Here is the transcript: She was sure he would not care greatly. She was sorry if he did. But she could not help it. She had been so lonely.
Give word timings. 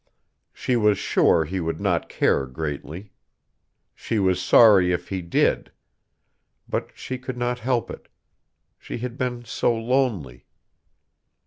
She 0.51 0.75
was 0.75 0.97
sure 0.97 1.45
he 1.45 1.59
would 1.59 1.79
not 1.79 2.09
care 2.09 2.47
greatly. 2.47 3.11
She 3.93 4.17
was 4.17 4.41
sorry 4.41 4.91
if 4.91 5.09
he 5.09 5.21
did. 5.21 5.71
But 6.67 6.89
she 6.95 7.19
could 7.19 7.37
not 7.37 7.59
help 7.59 7.91
it. 7.91 8.07
She 8.79 8.97
had 8.97 9.15
been 9.15 9.45
so 9.45 9.75
lonely. 9.77 10.47